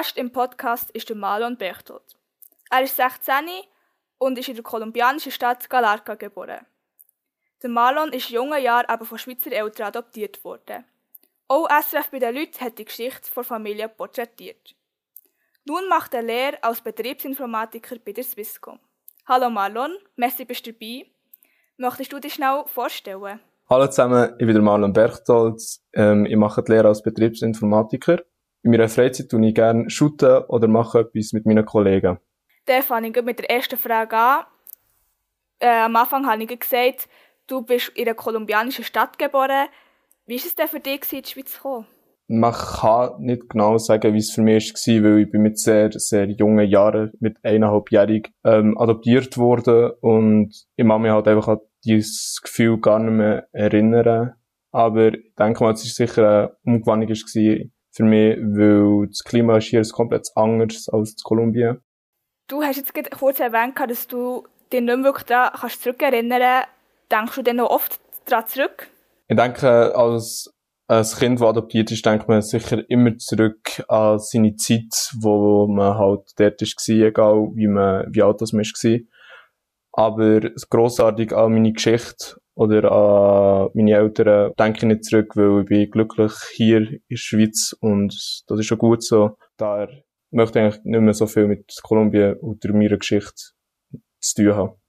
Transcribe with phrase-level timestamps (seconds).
[0.00, 2.16] Gast im Podcast ist der Marlon Berchtold.
[2.70, 3.34] Er ist 16
[4.16, 6.64] und ist in der kolumbianischen Stadt Galarca geboren.
[7.62, 10.86] Der Marlon ist in jungen Jahren aber von Schweizer Eltern adoptiert worden.
[11.48, 14.74] Auch SRF bei den Leuten hat die Geschichte der Familie porträtiert.
[15.66, 18.80] Nun macht er Lehre als Betriebsinformatiker bei der Swisscom.
[19.26, 21.10] Hallo Marlon, merci bist du dabei.
[21.76, 23.38] Möchtest du dich schnell vorstellen?
[23.68, 25.60] Hallo zusammen, ich bin der Marlon Berchtold.
[25.92, 28.22] Ähm, ich mache die Lehre als Betriebsinformatiker.
[28.62, 32.18] In meiner Freizeit tue ich gerne shooten oder mache etwas mit meinen Kollegen.
[32.66, 34.44] Dann fange ich mit der ersten Frage an.
[35.58, 37.08] Äh, am Anfang habe ich gesagt,
[37.46, 39.68] du bist in einer kolumbianischen Stadt geboren.
[40.26, 41.86] Wie war es denn für dich, in die Schweiz zu kommen?
[42.28, 45.90] Man kann nicht genau sagen, wie es für mich war, weil ich bin mit sehr,
[45.92, 51.58] sehr jungen Jahren, mit eineinhalbjährig, ähm, adoptiert wurde und ich kann mich halt einfach an
[51.84, 54.34] dieses Gefühl gar nicht mehr erinnern.
[54.70, 59.66] Aber ich denke mal, es war sicher eine Umgewandlung für mich, weil das Klima ist
[59.66, 61.80] hier komplett anders als in Kolumbien.
[62.48, 66.68] Du hast jetzt kurz erwähnt, dass du dich nicht mehr wirklich daran zurückerinnern kannst.
[67.12, 68.88] Denkst du denn noch oft daran zurück?
[69.28, 70.52] Ich denke, als
[70.88, 75.96] ein Kind, das adoptiert ist, denkt man sicher immer zurück an seine Zeit, wo man
[75.96, 78.98] halt dort war, egal wie, man, wie alt das man war.
[79.92, 85.66] Aber grossartig an meine Geschichte oder an meine Eltern denke ich nicht zurück, weil ich
[85.66, 89.36] bin glücklich hier in der Schweiz und das ist schon gut so.
[89.56, 89.88] Da
[90.30, 93.52] möchte ich eigentlich nicht mehr so viel mit Kolumbien oder meiner Geschichte
[94.20, 94.80] zu tun haben.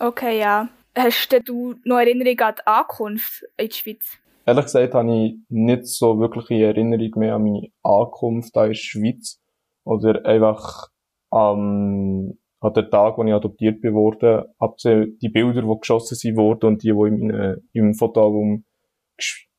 [0.00, 0.68] Okay, ja.
[0.96, 4.18] Hast du noch Erinnerungen an die Ankunft in die Schweiz?
[4.44, 9.40] Ehrlich gesagt habe ich nicht so wirkliche Erinnerung mehr an meine Ankunft in der Schweiz.
[9.84, 10.88] Oder einfach
[11.30, 16.66] am, an den Tag, wo ich adoptiert wurde, abgesehen die Bilder, die geschossen sind worden
[16.66, 18.64] und die, die in meinem, im Fotoalbum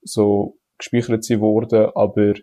[0.02, 2.34] so gespeichert sind worden, aber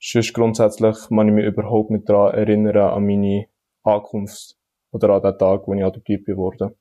[0.00, 3.46] sonst grundsätzlich kann ich mich überhaupt nicht daran erinnern an meine
[3.82, 4.56] Ankunft
[4.90, 6.76] oder an den Tag, wo ich adoptiert wurde.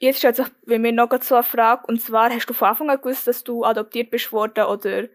[0.00, 2.90] Jetzt stellt sich bei mir noch so eine Frage, und zwar, hast du von Anfang
[2.90, 5.08] an gewusst, dass du adoptiert bist worden, oder,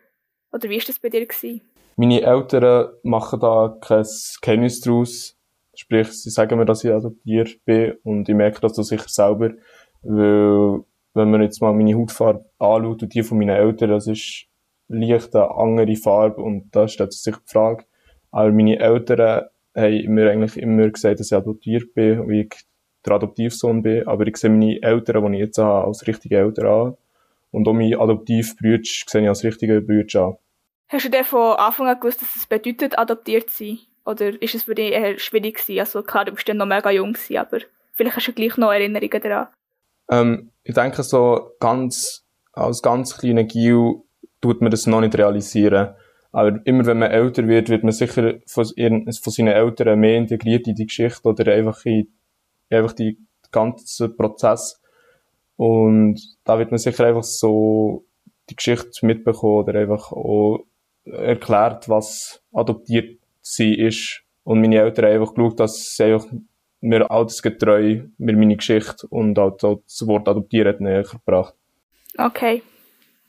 [0.51, 1.25] oder wie war das bei dir?
[1.25, 1.61] Gewesen?
[1.97, 4.05] Meine Eltern machen da kein
[4.41, 5.37] Geheimnis draus.
[5.75, 9.51] Sprich, sie sagen mir, dass ich adoptiert bin, und ich merke das so sicher selber,
[10.01, 10.81] weil,
[11.13, 14.47] wenn man jetzt mal meine Hautfarbe anschaut und die von meinen Eltern, das ist
[14.87, 17.85] leicht eine andere Farbe, und da stellt sich die Frage,
[18.31, 22.53] aber meine Eltern haben mir eigentlich immer gesagt, dass ich adoptiert bin, und ich
[23.05, 26.65] der Adoptivsohn bin, aber ich sehe meine Eltern, die ich jetzt habe, als richtige Eltern
[26.65, 26.97] an.
[27.51, 30.37] Und auch meine Adoptivbrüder sehe ich als richtige Brüder an.
[30.87, 33.79] Hast du denn von Anfang an gewusst, dass es bedeutet, adoptiert zu sein?
[34.05, 35.79] Oder ist es für dich eher schwierig gewesen?
[35.79, 37.59] Also klar, du bist dann noch mega jung gewesen, aber
[37.93, 39.47] vielleicht hast du gleich noch Erinnerungen daran.
[40.09, 44.01] Ähm, ich denke so, ganz, als ganz kleiner Gil
[44.41, 45.95] tut man das noch nicht realisieren.
[46.31, 50.67] Aber immer wenn man älter wird, wird man sicher von, von seinen Eltern mehr integriert
[50.67, 52.09] in die Geschichte oder einfach in
[52.69, 53.17] einfach die
[53.51, 54.81] ganze Prozess.
[55.55, 58.05] Und da wird man sicher einfach so
[58.49, 60.65] die Geschichte mitbekommen oder einfach auch
[61.05, 64.23] erklärt, was adoptiert sie ist.
[64.43, 66.27] Und meine Eltern haben einfach geschaut, dass sie einfach
[66.81, 71.55] mir altersgetreu mir meine Geschichte und auch das Wort adoptieren näher gebracht.
[72.17, 72.61] Okay.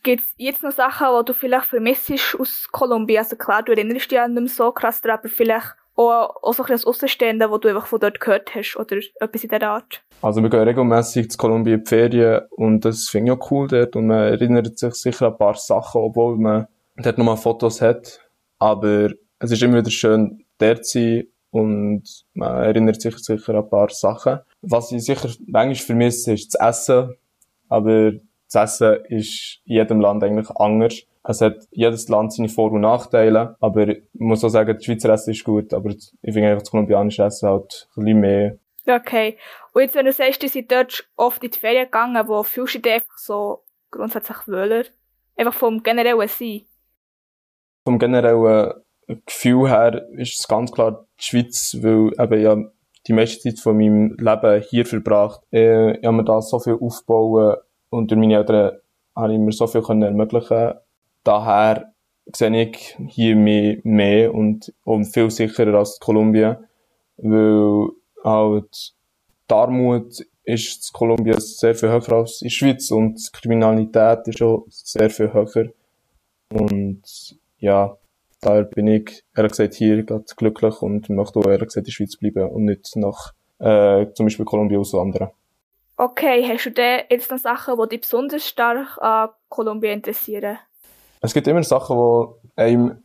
[0.03, 3.19] Gibt es jetzt noch Sachen, die du vielleicht vermisst aus Kolumbien?
[3.19, 6.53] Also klar, du erinnerst dich ja nicht mehr so krass daran, aber vielleicht auch, auch
[6.53, 9.63] so ein bisschen Außenstehender, wo du einfach von dort gehört hast oder etwas in der
[9.63, 10.05] Art?
[10.23, 13.69] Also wir gehen regelmäßig zu Kolumbien in die Ferien und das finde ich auch cool
[13.69, 16.67] dort und man erinnert sich sicher an ein paar Sachen, obwohl man
[16.97, 18.21] dort nochmal Fotos hat.
[18.59, 22.03] Aber es ist immer wieder schön, dort zu sein und
[22.35, 24.41] man erinnert sich sicher an ein paar Sachen.
[24.63, 27.15] Was ich sicher manchmal vermisse, ist das Essen.
[27.69, 28.13] Aber
[28.51, 31.03] das Essen ist in jedem Land eigentlich anders.
[31.25, 35.13] Es hat jedes Land seine Vor- und Nachteile, aber ich muss auch sagen, das Schweizer
[35.13, 38.59] Essen ist gut, aber ich finde einfach das kolumbianische Essen halt ein bisschen mehr.
[38.87, 39.37] Okay.
[39.73, 42.77] Und jetzt, wenn du sagst, du sind dort oft in die Ferien gegangen, wo fühlst
[42.77, 44.85] du dich einfach so grundsätzlich wohler?
[45.37, 46.63] Einfach vom generellen Sein?
[47.85, 48.73] Vom generellen
[49.07, 52.57] Gefühl her ist es ganz klar die Schweiz, weil eben ja
[53.07, 55.41] die meiste Zeit von meinem Leben hier verbracht.
[55.53, 57.59] Äh, ich habe mir da so viel aufgebaut
[57.91, 58.79] und durch meine Eltern
[59.15, 60.75] habe ich mir so viel ermöglichen
[61.27, 61.93] daher
[62.33, 66.57] sehe ich hier mehr, mehr und, und viel sicherer als Kolumbien,
[67.17, 67.89] weil
[68.25, 68.95] halt
[69.51, 74.27] die Armut ist in Kolumbien sehr viel höher als in der Schweiz und die Kriminalität
[74.29, 75.71] ist auch sehr viel höher.
[76.53, 77.03] Und
[77.59, 77.97] ja,
[78.47, 81.93] daher bin ich ehrlich gesagt hier gerade glücklich und möchte auch ehrlich gesagt in der
[81.93, 85.31] Schweiz bleiben und nicht nach äh, zum Beispiel Kolumbien auswandern.
[85.97, 90.59] Okay, hast du denn jetzt noch Sachen, die dich besonders stark an Kolumbien interessieren?
[91.21, 93.03] Es gibt immer Sachen, die einem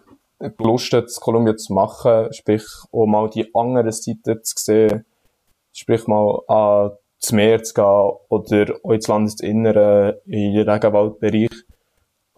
[0.59, 5.05] Lust hat, Kolumbien zu machen, sprich auch mal die andere Seite zu sehen,
[5.71, 11.50] sprich mal an das Meer zu gehen oder auch ins Landesinnere, in den Regenwaldbereich.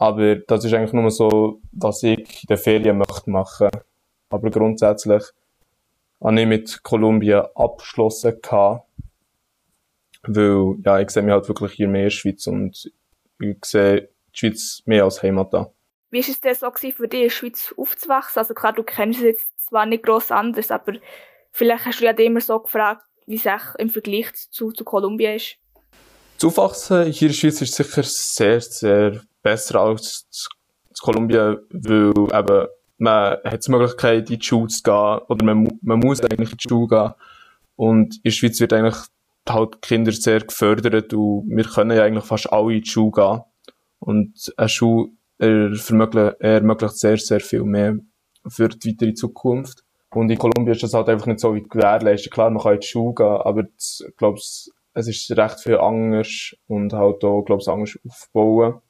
[0.03, 3.69] Aber das ist eigentlich nur so, was ich in den Ferien möchte machen.
[4.27, 5.23] Aber grundsätzlich
[6.21, 8.85] habe ich mit Kolumbien abgeschlossen gehabt,
[10.23, 12.91] weil, ja, ich sehe mich halt wirklich hier mehr in der Schweiz und
[13.39, 15.67] ich sehe die Schweiz mehr als Heimat an.
[16.11, 18.39] Wie war es denn so für dich, in der Schweiz aufzuwachsen?
[18.39, 20.95] Also klar, du kennst es jetzt zwar nicht gross anders, aber
[21.53, 23.45] vielleicht hast du ja immer so gefragt, wie es
[23.77, 25.55] im Vergleich zu, zu Kolumbien ist.
[26.35, 30.27] Das Aufwachsen hier in der Schweiz ist sicher sehr, sehr besser als
[30.89, 32.67] in Kolumbien, weil eben
[32.97, 36.57] man hat die Möglichkeit, in die Schule zu gehen, oder man, man muss eigentlich in
[36.57, 37.13] die Schule gehen.
[37.75, 38.95] Und in der Schweiz wird eigentlich
[39.47, 43.41] halt Kinder sehr gefördert und wir können ja eigentlich fast alle in die Schule gehen.
[43.99, 45.09] Und eine Schule
[45.39, 47.97] ermöglicht, sehr, sehr viel mehr
[48.47, 49.83] für die weitere Zukunft.
[50.11, 52.31] Und in Kolumbien ist das halt einfach nicht so wie gewährleistet.
[52.31, 56.55] Klar, man kann in die Schule gehen, aber ich glaube, es ist recht viel anders
[56.67, 58.81] und halt auch, glaube ich, anders aufbauen.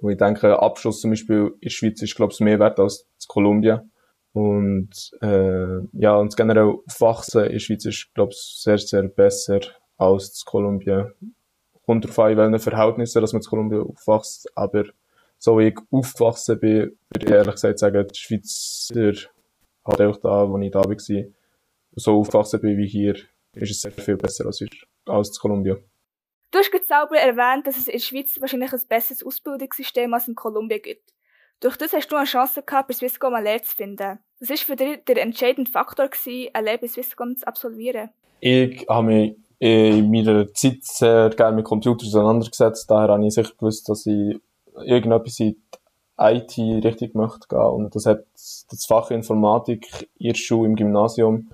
[0.00, 3.00] Und ich denke, Abschluss zum Beispiel in der Schweiz ist, glaube ich, mehr wert als
[3.00, 3.90] in Kolumbien.
[4.32, 9.60] Und äh, ja, und generell Aufwachsen in der Schweiz ist, glaube ich, sehr, sehr besser
[9.96, 11.12] als in Kolumbien.
[11.86, 14.84] Kommt darauf an, in welchen Verhältnissen dass man in Kolumbien aufwachst, aber
[15.38, 19.28] so wie ich aufgewachsen bin, würde ich ehrlich gesagt sagen, die Schweizer
[19.86, 21.24] halt auch da, wo ich da war,
[21.94, 23.14] so aufgewachsen bin wie hier,
[23.54, 24.62] ist es sehr viel besser als,
[25.06, 25.78] als in Kolumbien.
[26.56, 30.26] Du hast gerade selber erwähnt, dass es in der Schweiz wahrscheinlich ein besseres Ausbildungssystem als
[30.26, 31.12] in Kolumbien gibt.
[31.60, 34.20] Durch das hast du eine Chance gehabt, bei Swisscom eine Lehre zu finden.
[34.40, 38.08] Was war für dich der entscheidende Faktor, gewesen, eine Lehre bei Swisscom zu absolvieren?
[38.40, 42.90] Ich habe mich in meiner Zeit sehr gerne mit Computern auseinandergesetzt.
[42.90, 44.40] Daher habe ich sicher gewusst, dass ich
[44.82, 45.60] irgendetwas in
[46.16, 47.58] IT richtig möchte gehen.
[47.58, 51.50] Und das hat das Fach Informatik in der im Gymnasium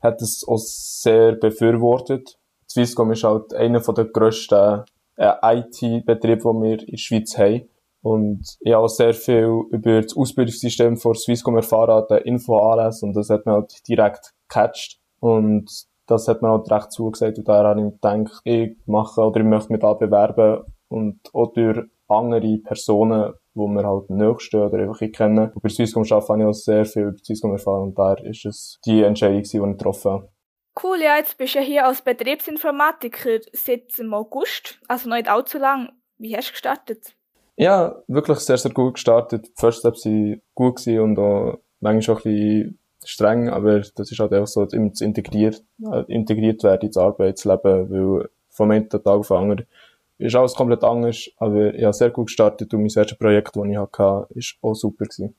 [0.00, 2.38] hat es auch sehr befürwortet.
[2.70, 4.84] Swisscom ist halt einer der grössten
[5.16, 7.68] äh, IT-Betriebe, die wir in der Schweiz haben.
[8.02, 13.14] Und ich habe auch sehr viel über das Ausbildungssystem von Swisscom erfahren, den Info-Anlässe, und
[13.14, 15.00] das hat mir halt direkt gecatcht.
[15.20, 19.40] Und das hat mir halt recht zugesagt, und daher habe ich gedacht, ich mache, oder
[19.40, 24.78] ich möchte mich da bewerben, und auch durch andere Personen, die wir halt nächsten oder
[24.78, 25.50] einfach kennen.
[25.52, 28.78] Und bei Swisscom arbeite ich auch sehr viel über Swisscom erfahren und da ist es
[28.86, 30.28] die Entscheidung, die ich getroffen habe.
[30.82, 35.28] Cool, ja, jetzt bist du ja hier als Betriebsinformatiker seit im August, also noch nicht
[35.28, 35.90] allzu lang.
[36.18, 37.14] Wie hast du gestartet?
[37.56, 39.46] Ja, wirklich sehr, sehr gut gestartet.
[39.46, 44.18] Die First Steps waren gut und auch manchmal auch ein bisschen streng, aber das ist
[44.20, 45.64] halt einfach so, immer zu integriert,
[46.06, 49.66] integriert werden ins Arbeitsleben, weil vom einen Tag auf den anderen
[50.18, 53.64] ist alles komplett anders, aber ich habe sehr gut gestartet und mein erstes Projekt, das
[53.64, 54.28] ich hatte, war
[54.60, 55.04] auch super.
[55.06, 55.34] Gewesen.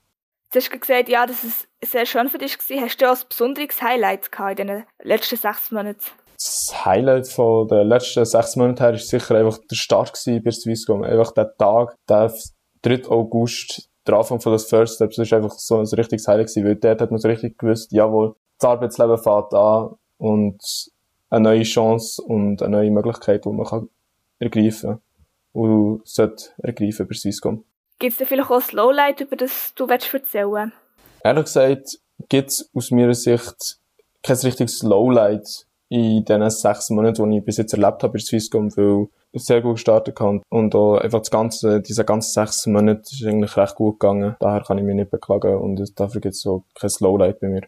[0.51, 2.81] Du hast gesagt, ja, dass es sehr schön für dich war.
[2.81, 5.99] Hast du auch ein besonderes Highlight gehabt in den letzten sechs Monaten?
[6.33, 11.03] Das Highlight von den letzten sechs Monaten her war sicher einfach der Start bei Swisscom.
[11.03, 12.33] Einfach der Tag, der
[12.81, 13.09] 3.
[13.09, 16.65] August, der Anfang von das First Steps, das war einfach so ein richtiges Highlight gewesen,
[16.65, 20.63] weil dort hat man so richtig gewusst, jawohl, das Arbeitsleben fährt an und
[21.29, 23.89] eine neue Chance und eine neue Möglichkeit, die man kann
[24.39, 24.99] ergreifen
[25.53, 27.65] und sollte ergreifen bei Swisscom.
[27.99, 30.73] Gibt es da vielleicht auch ein Lowlight, über das du erzählen willst?
[31.21, 33.79] Ehrlich gesagt gibt es aus meiner Sicht
[34.23, 38.75] kein richtiges Lowlight in den sechs Monaten, die ich bis jetzt erlebt habe bei Swisscom,
[38.77, 43.01] weil ich sehr gut gestartet habe und auch einfach das ganze, diese ganzen sechs Monate
[43.01, 44.37] ist eigentlich recht gut gegangen.
[44.39, 47.61] Daher kann ich mich nicht beklagen und dafür gibt es so kein Lowlight bei mir.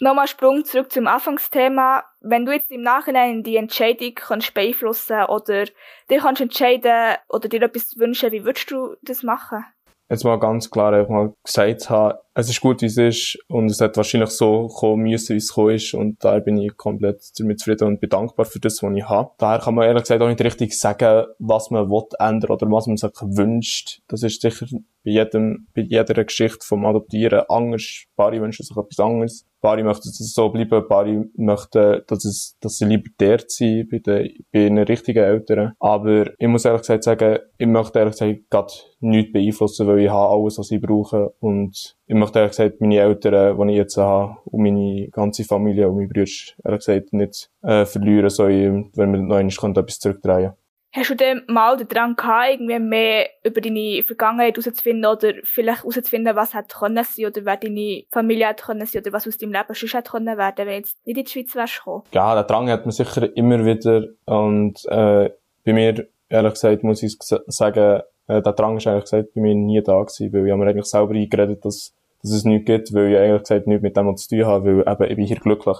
[0.00, 2.04] Nochmal Sprung zurück zum Anfangsthema.
[2.20, 5.64] Wenn du jetzt im Nachhinein die Entscheidung kannst beeinflussen oder
[6.08, 9.64] dir kannst entscheiden oder dir etwas wünschen, wie würdest du das machen?
[10.10, 13.70] Jetzt mal ganz klar einfach mal gesagt haben, es ist gut, wie es ist und
[13.70, 17.20] es hat wahrscheinlich so kommen müssen, wie es gekommen ist und da bin ich komplett
[17.38, 19.32] damit zufrieden und bedankbar für das, was ich habe.
[19.38, 22.86] Daher kann man ehrlich gesagt auch nicht richtig sagen, was man will ändern oder was
[22.86, 24.00] man sich wünscht.
[24.08, 24.66] Das ist sicher
[25.04, 28.04] bei jedem, bei jeder Geschichte vom Adoptieren anders.
[28.16, 29.47] Paare wünschen sich etwas anderes.
[29.60, 30.86] Paare möchten, dass es so bleiben.
[30.88, 35.72] Paare möchten, dass es, dass sie lieber dort sind, bei den, bei den richtigen Eltern.
[35.80, 40.10] Aber ich muss ehrlich gesagt sagen, ich möchte ehrlich gesagt gerade nichts beeinflussen, weil ich
[40.10, 43.96] habe alles, was ich brauche und ich möchte ehrlich gesagt meine Eltern, die ich jetzt
[43.96, 46.30] habe, und meine ganze Familie und meine Brüder,
[46.64, 50.52] ehrlich gesagt nicht äh, verlieren, so wenn wir noch einmal etwas zurückdrehen
[50.98, 55.80] Hast du denn mal den Drang gehabt, irgendwie mehr über deine Vergangenheit herauszufinden oder vielleicht
[55.80, 59.38] herauszufinden, was hätte können sein oder wer deine Familie hätte können sein oder was aus
[59.38, 62.02] deinem Leben sonst hätte können werden, wenn du jetzt nicht in die Schweiz wärst gekommen?
[62.12, 65.30] Ja, der Drang hat man sicher immer wieder und äh,
[65.64, 69.54] bei mir, ehrlich gesagt, muss ich sagen, äh, der Drang ist eigentlich gesagt bei mir
[69.54, 72.92] nie da gewesen, weil ich habe mir eigentlich selber eingeredet, dass dass es nichts gibt,
[72.92, 75.36] weil ich eigentlich gesagt nichts mit dem zu tun habe, weil eben, ich bin hier
[75.36, 75.78] glücklich.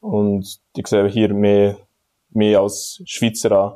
[0.00, 1.76] Und ich sehe hier mehr,
[2.30, 3.72] mehr als Schweizer an,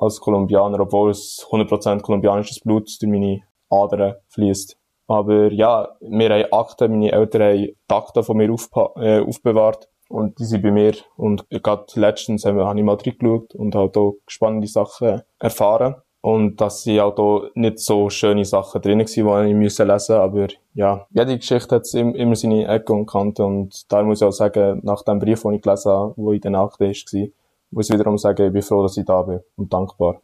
[0.00, 4.78] als Kolumbianer, obwohl es 100% kolumbianisches Blut durch meine Adern fließt.
[5.08, 8.54] Aber ja, wir haben Akten, meine Eltern haben Akten von mir
[8.96, 9.88] äh, aufbewahrt.
[10.08, 10.94] Und die sind bei mir.
[11.16, 15.96] Und gerade letztens habe ich mal reingeschaut und halt auch spannende Sachen erfahren.
[16.20, 20.20] Und dass sie halt auch nicht so schöne Sachen drin waren, die ich lesen musste.
[20.20, 23.42] Aber ja, jede Geschichte hat immer seine Ecken und Kanten.
[23.42, 26.40] Und da muss ich auch sagen, nach dem Brief, den ich gelesen habe, wo in
[26.40, 27.28] den Akten war,
[27.70, 30.22] muss ich wiederum sagen, ich bin froh, dass ich da bin und dankbar.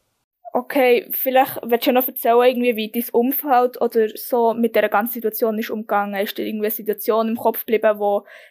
[0.56, 5.14] Okay, vielleicht willst du noch erzählen, irgendwie, wie dein Umfeld oder so mit dieser ganzen
[5.14, 6.14] Situation ist umgegangen.
[6.14, 7.98] Ist dir irgendwie eine Situation im Kopf geblieben,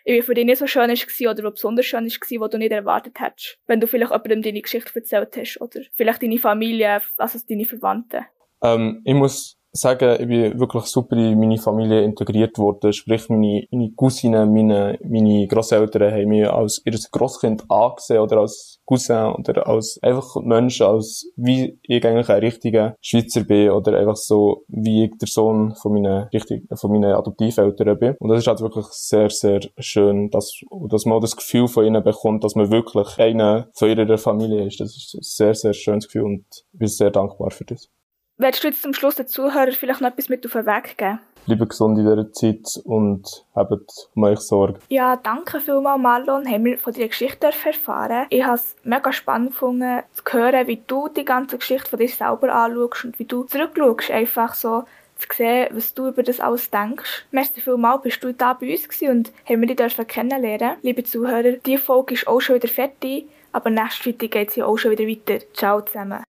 [0.05, 2.73] die für dich nicht so schön war oder die besonders schön war, die du nicht
[2.73, 3.57] erwartet hättest?
[3.67, 8.25] Wenn du vielleicht jemandem deine Geschichte erzählt hast oder vielleicht deine Familie, also deine Verwandten.
[8.61, 12.93] Ähm, ich muss sagen, ich bin wirklich super in meine Familie integriert worden.
[12.93, 18.79] Sprich, meine, meine Cousinen, meine, meine Grosseltern haben mich als ihr Grosskind angesehen oder als
[18.85, 24.15] Cousin oder als einfach Mensch, als wie ich eigentlich ein richtiger Schweizer bin oder einfach
[24.15, 28.15] so, wie ich der Sohn von meinen, richtig, von meinen Adoptiveltern bin.
[28.19, 30.53] Und das ist halt wirklich sehr, sehr schön, dass,
[30.89, 34.79] dass man das Gefühl von ihnen bekommt, dass man wirklich einer von ihrer Familie ist.
[34.79, 37.89] Das ist ein sehr, sehr schönes Gefühl und ich bin sehr dankbar für das.
[38.37, 41.19] Willst du jetzt zum Schluss den Zuhörern vielleicht noch etwas mit auf den Weg geben?
[41.45, 44.79] Bleibt gesund in dieser Zeit und habt um euch Sorge.
[44.89, 46.47] Ja, danke vielmals, Marlon.
[46.47, 48.25] Haben wir von deiner Geschichte erfahren.
[48.29, 52.07] Ich habe es mega spannend gefunden, zu hören, wie du die ganze Geschichte von dir
[52.07, 54.09] selber anschaust und wie du zurückschaust.
[54.09, 54.85] Einfach so
[55.17, 57.25] zu sehen, was du über das alles denkst.
[57.31, 60.77] Merci vielmals, bist du da bei uns gewesen und haben wir dich kennenlernen.
[60.81, 64.65] Liebe Zuhörer, diese Folge ist auch schon wieder fertig, aber nächste Woche geht es ja
[64.65, 65.45] auch schon wieder weiter.
[65.53, 66.23] Ciao zusammen.